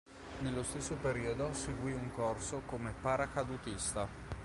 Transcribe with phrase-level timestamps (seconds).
[0.39, 4.09] Nello stesso periodo seguì un corso come paracadutista.